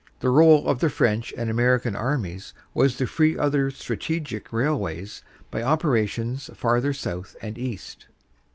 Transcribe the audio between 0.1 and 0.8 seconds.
The role of